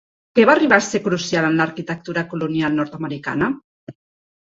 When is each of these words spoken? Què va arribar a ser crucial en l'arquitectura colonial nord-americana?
Què 0.37 0.45
va 0.49 0.53
arribar 0.55 0.79
a 0.81 0.85
ser 0.85 1.01
crucial 1.09 1.47
en 1.51 1.61
l'arquitectura 1.61 2.25
colonial 2.35 2.77
nord-americana? 2.83 3.55